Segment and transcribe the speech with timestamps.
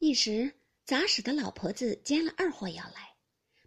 [0.00, 0.54] 一时
[0.86, 3.14] 杂使的老婆子煎了二货要来，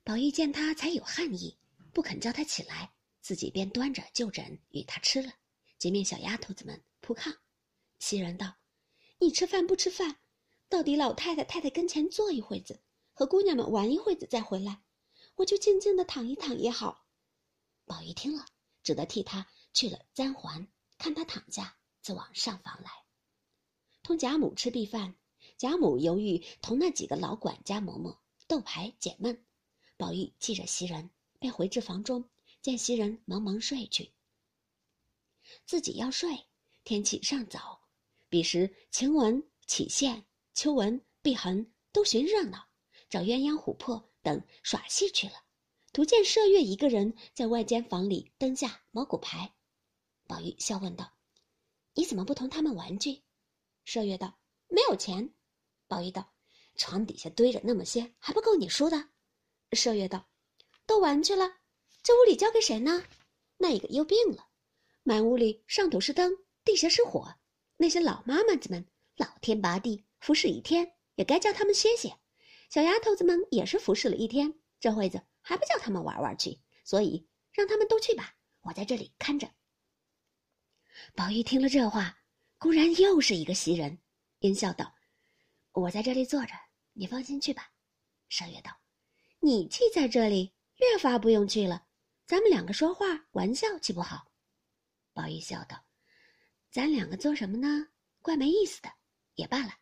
[0.03, 1.55] 宝玉见他才有汗意，
[1.93, 5.31] 不肯叫他起来，自己便端着就枕与他吃了。
[5.77, 7.37] 几面小丫头子们铺炕，
[7.99, 8.55] 袭人道
[9.21, 10.17] ：“你吃饭不吃饭？
[10.69, 12.81] 到底老太太太太跟前坐一会子，
[13.13, 14.81] 和姑娘们玩一会子再回来，
[15.35, 17.05] 我就静静的躺一躺也好。”
[17.85, 18.43] 宝玉听了，
[18.81, 22.89] 只得替他去了簪环，看他躺下，自往上房来，
[24.01, 25.13] 同贾母吃毕饭。
[25.63, 28.17] 贾母犹豫同那几个老管家嬷嬷
[28.49, 29.45] 斗牌解闷，
[29.95, 31.09] 宝玉记着袭人，
[31.39, 32.29] 便回至房中，
[32.61, 34.11] 见袭人忙忙睡去。
[35.65, 36.37] 自己要睡，
[36.83, 37.79] 天气尚早，
[38.27, 42.67] 彼时晴雯、启宪、秋雯、碧痕都寻热闹，
[43.09, 45.45] 找鸳鸯、琥珀等耍戏去了。
[45.93, 49.55] 途见麝月一个人在外间房里灯下摸骨牌。
[50.27, 51.13] 宝玉笑问道
[51.95, 53.23] ：“你怎么不同他们玩具？”
[53.87, 55.33] 麝月道：“没有钱。”
[55.93, 56.33] 宝玉道
[56.75, 59.09] ：“床底下堆着那么些，还不够你输的。”
[59.69, 60.27] 麝月道
[60.87, 61.57] ：“都玩去了，
[62.01, 63.03] 这屋里交给谁呢？
[63.57, 64.47] 那一个又病了，
[65.03, 67.35] 满屋里上头是灯，地下是火。
[67.77, 68.83] 那些老妈妈子们
[69.17, 72.17] 老天拔地服侍一天，也该叫他们歇歇。
[72.71, 79.47] 小丫头子们也是服侍了一天，这会子还不叫他们玩玩去，所以让他们都去吧，我在这里看着。”
[81.13, 82.17] 宝玉听了这话，
[82.57, 83.99] 固然又是一个袭人，
[84.39, 84.91] 阴笑道。
[85.73, 86.53] 我在这里坐着，
[86.93, 87.71] 你放心去吧。
[88.29, 88.71] 麝月道
[89.41, 91.87] ：“你去在这里，越发不用去了。
[92.27, 94.31] 咱们两个说话玩笑，岂不好？”
[95.13, 95.83] 宝玉笑道
[96.69, 97.87] ：“咱两个做什么呢？
[98.21, 98.93] 怪没意思的。
[99.33, 99.73] 也罢了，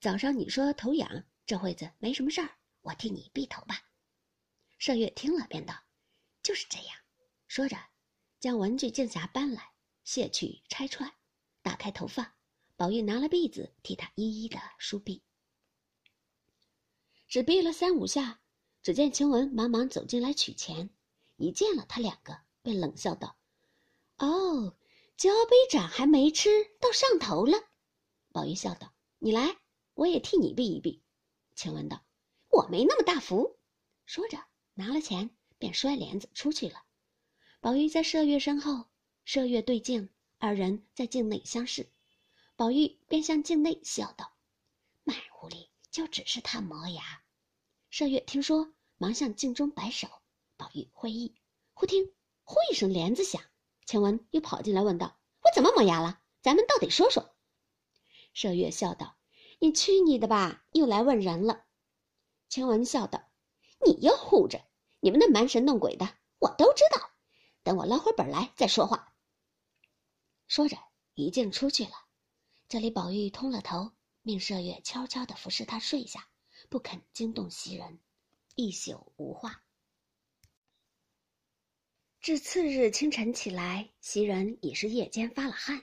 [0.00, 3.80] 早上你说头痒，这会子没什么事儿，我替你避头吧。”
[4.80, 5.72] 麝月听了，便道
[6.42, 6.96] ：“就是这样。”
[7.46, 7.76] 说着，
[8.40, 9.70] 将文具镜匣搬来，
[10.02, 11.12] 卸去拆穿，
[11.62, 12.34] 打开头发。
[12.74, 15.20] 宝玉拿了篦子，替他一一的梳篦。
[17.28, 18.40] 只逼了三五下，
[18.82, 20.88] 只见晴雯忙忙走进来取钱，
[21.36, 23.36] 一见了他两个，便冷笑道
[24.16, 24.74] ：“哦，
[25.16, 26.48] 交杯盏还没吃
[26.80, 27.58] 到上头了。”
[28.32, 29.58] 宝玉笑道：“你来，
[29.92, 31.02] 我也替你避一避。”
[31.54, 32.02] 晴雯道
[32.48, 33.58] ：“我没那么大福。”
[34.06, 35.28] 说着拿了钱，
[35.58, 36.82] 便摔帘子出去了。
[37.60, 38.86] 宝玉在麝月身后，
[39.26, 41.90] 麝月对镜，二人在镜内相视，
[42.56, 44.32] 宝玉便向镜内笑道：“。”
[45.98, 47.02] 就只是他磨牙，
[47.90, 50.06] 麝月听说，忙向镜中摆手。
[50.56, 51.34] 宝玉会意，
[51.74, 52.14] 忽听
[52.46, 53.42] “呼”一声帘子响，
[53.84, 56.20] 晴雯又跑进来问道：“我怎么磨牙了？
[56.40, 57.34] 咱们倒得说说。”
[58.32, 59.16] 麝月笑道
[59.58, 61.64] ：“你去你的吧，又来问人了。”
[62.48, 63.32] 晴雯笑道
[63.84, 64.64] ：“你又护着，
[65.00, 67.10] 你们那蛮神弄鬼的，我都知道。
[67.64, 69.14] 等我捞回本来再说话。”
[70.46, 70.78] 说着，
[71.14, 71.90] 一径出去了。
[72.68, 73.90] 这里宝玉通了头。
[74.28, 76.28] 命麝月悄悄地服侍他睡下，
[76.68, 77.98] 不肯惊动袭人，
[78.56, 79.64] 一宿无话。
[82.20, 85.82] 至次日清晨起来，袭人已是夜间发了汗，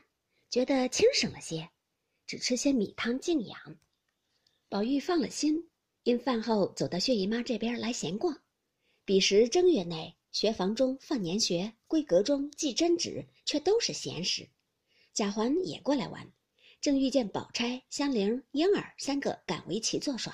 [0.52, 1.68] 觉得轻省了些，
[2.28, 3.58] 只吃些米汤静养。
[4.70, 5.72] 宝玉放了心，
[6.04, 8.44] 因饭后走到薛姨妈这边来闲逛。
[9.06, 14.48] 彼时正月内，学房中放年学，闺阁中记针纸，却都是闲时。
[15.14, 16.32] 贾环也过来玩。
[16.86, 20.32] 正遇见宝钗、香菱、莺儿三个赶围棋作耍，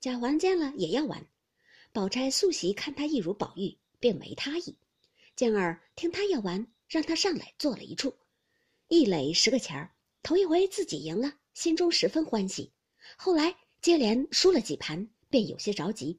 [0.00, 1.28] 贾环见了也要玩。
[1.92, 4.78] 宝钗素习看他一如宝玉，便没他意。
[5.36, 8.16] 见儿听他要玩，让他上来坐了一处，
[8.88, 9.94] 一垒十个钱儿。
[10.22, 12.72] 头一回自己赢了，心中十分欢喜。
[13.18, 16.18] 后来接连输了几盘，便有些着急。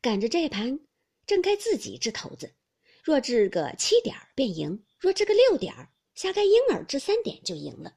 [0.00, 0.80] 赶着这盘，
[1.26, 2.54] 正该自己掷骰子，
[3.02, 5.74] 若掷个七点便赢；若掷个六点，
[6.14, 7.94] 下该婴儿掷三点就赢了。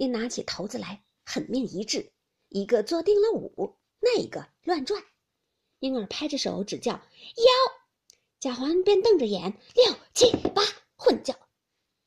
[0.00, 2.10] 一拿起骰子来，狠命一掷，
[2.48, 5.04] 一个坐定了五，那一个乱转。
[5.80, 7.44] 婴儿拍着手指叫幺，
[8.38, 10.62] 贾环便瞪着眼六七八
[10.96, 11.38] 混叫，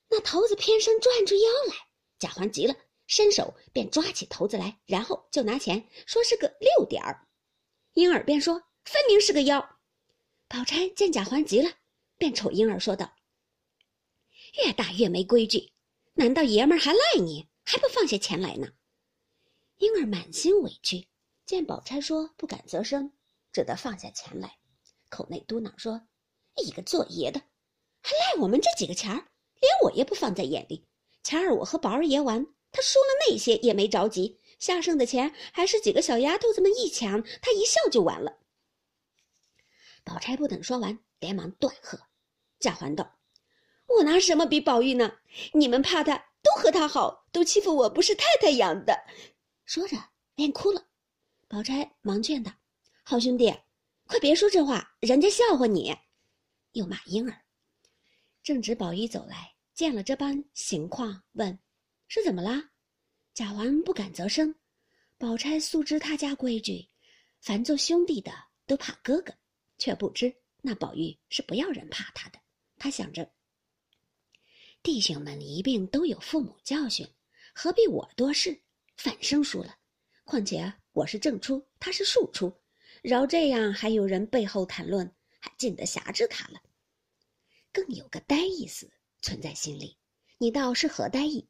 [0.09, 1.75] 那骰子偏生转出幺来。
[2.17, 7.27] 贾环急了，伸手便抓起骰子来，然后就拿钱说是个六点儿。
[7.93, 9.61] 婴儿便说分明是个幺。
[10.47, 11.69] 宝钗见贾环急了，
[12.17, 13.13] 便瞅婴儿说道
[14.65, 15.73] ：“越大越没规矩，
[16.13, 18.67] 难道爷们儿还赖你？”还不放下钱来呢？
[19.77, 21.07] 婴儿满心委屈，
[21.45, 23.11] 见宝钗说不敢则声，
[23.51, 24.57] 只得放下钱来，
[25.09, 26.07] 口内嘟囔说
[26.63, 27.41] ：“一个做爷的，
[28.01, 29.27] 还赖我们这几个钱儿，
[29.59, 30.85] 连我也不放在眼里。
[31.23, 38.39] 前儿我和宝二爷玩，他输了那些也没着急，下剩的钱还是几个小丫头子们一抢，他一笑就完了。”
[40.03, 41.99] 宝钗不等说完，连忙断喝
[42.59, 43.17] ：“贾环道，
[43.87, 45.19] 我拿什么比宝玉呢？
[45.53, 48.93] 你们怕他？”都和他好，都欺负我不是太太养的，
[49.65, 49.97] 说着
[50.35, 50.85] 便哭了。
[51.47, 52.55] 宝钗忙劝他
[53.03, 53.51] ：“好兄弟，
[54.05, 55.95] 快别说这话，人家笑话你。”
[56.73, 57.41] 又骂婴儿。
[58.43, 61.57] 正值宝玉走来，见了这般情况，问
[62.09, 62.71] ：“是怎么啦？”
[63.33, 64.53] 贾环不敢啧声。
[65.17, 66.85] 宝钗素知他家规矩，
[67.39, 68.31] 凡做兄弟的
[68.65, 69.33] 都怕哥哥，
[69.77, 72.39] 却不知那宝玉是不要人怕他的。
[72.77, 73.31] 他想着，
[74.83, 77.07] 弟兄们一并都有父母教训，
[77.55, 78.61] 何必我多事，
[78.97, 79.77] 反生疏了？
[80.25, 82.53] 况且我是正出，他是庶出，
[83.01, 85.09] 饶这样还有人背后谈论，
[85.39, 86.61] 还尽得辖制他了。
[87.71, 88.91] 更有个呆意思
[89.21, 89.95] 存在心里，
[90.37, 91.47] 你倒是何呆意？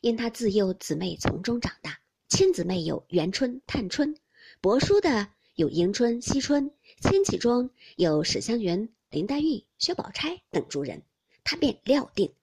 [0.00, 4.16] 因他自幼姊妹从中长大，亲姊妹有元春、探春，
[4.60, 11.00] 伯叔的有迎春、惜春，亲戚中有史湘云、林黛玉、薛宝钗等诸人，
[11.46, 12.34] 他便料定，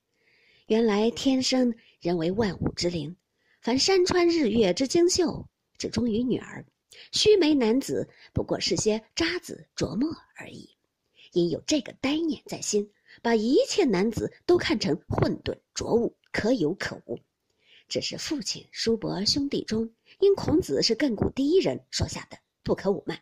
[0.67, 3.17] 原来天生人为万物之灵，
[3.59, 5.45] 凡山川日月之精秀，
[5.77, 6.63] 只忠于女儿；
[7.11, 10.69] 须眉男子不过是些渣子琢磨而已。
[11.33, 12.89] 因有这个呆念在心，
[13.21, 17.19] 把一切男子都看成混沌浊物，可有可无。
[17.89, 23.21] 只是父亲、叔伯、兄弟中，因孔子是亘古第一人说下的，不可忤慢，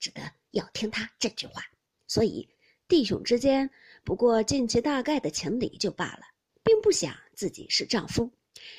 [0.00, 0.20] 只得
[0.50, 1.62] 要听他这句话。
[2.08, 2.48] 所以
[2.88, 3.70] 弟兄之间
[4.04, 6.22] 不过尽其大概的情理就罢了，
[6.62, 8.30] 并不想自己是丈夫，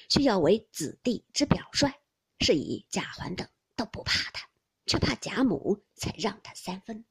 [0.09, 1.91] 需要为子弟之表率。
[2.39, 3.47] 是以贾环等
[3.77, 4.49] 都不怕他，
[4.85, 7.05] 却怕贾母才让他三分。